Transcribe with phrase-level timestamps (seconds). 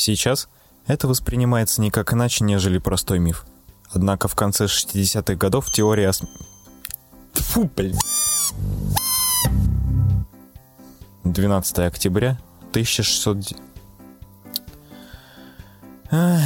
[0.00, 0.48] Сейчас
[0.86, 3.44] это воспринимается никак иначе, нежели простой миф.
[3.90, 6.12] Однако в конце 60-х годов теория о...
[7.34, 7.98] Фу, блин.
[11.24, 12.40] 12 октября
[12.70, 13.52] 1600...
[16.10, 16.40] Ах.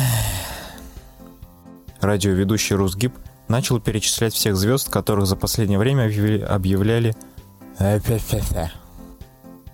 [2.00, 3.14] Радиоведущий Русгиб
[3.46, 6.06] начал перечислять всех звезд, которых за последнее время
[6.48, 7.14] объявляли...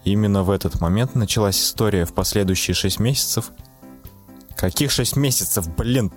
[0.04, 3.52] Именно в этот момент началась история в последующие 6 месяцев.
[4.60, 6.12] Каких 6 месяцев, блин?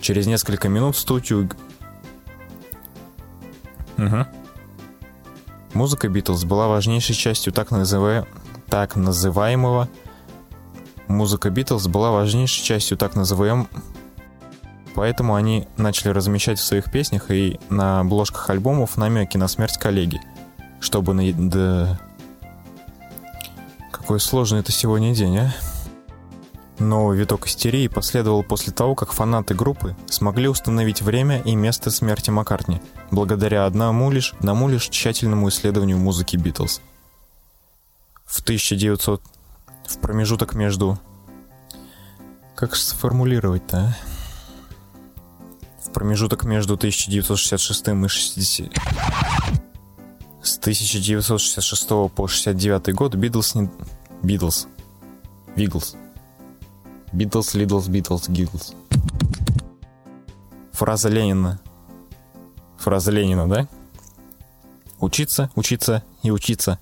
[0.00, 1.48] Через несколько минут в студию...
[3.96, 4.26] Угу.
[5.74, 8.26] Музыка Битлз была важнейшей частью так, называ...
[8.68, 9.88] так называемого...
[11.06, 13.68] Музыка Битлз была важнейшей частью так называем...
[14.96, 20.20] Поэтому они начали размещать в своих песнях и на обложках альбомов намеки на смерть коллеги.
[20.80, 21.32] Чтобы на...
[21.32, 22.00] Да...
[23.92, 25.54] Какой сложный это сегодня день, а?
[26.78, 32.30] Новый виток истерии последовал после того, как фанаты группы смогли установить время и место смерти
[32.30, 36.80] Маккартни, благодаря одному лишь, одному лишь тщательному исследованию музыки Битлз.
[38.24, 39.20] В 1900...
[39.86, 41.00] в промежуток между...
[42.54, 43.96] Как сформулировать-то, а?
[45.84, 48.72] В промежуток между 1966 и 60...
[50.42, 53.68] С 1966 по 69 год Битлз не...
[54.22, 54.68] Битлз.
[55.56, 55.96] Биглз.
[57.12, 58.74] Битлз, Лидлз, Битлз, Гиглз.
[60.72, 61.58] Фраза Ленина.
[62.78, 63.68] Фраза Ленина, да?
[65.00, 66.78] Учиться, учиться и учиться.